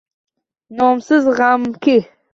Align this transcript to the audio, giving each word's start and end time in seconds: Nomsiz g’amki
Nomsiz 0.79 1.31
g’amki 1.41 1.99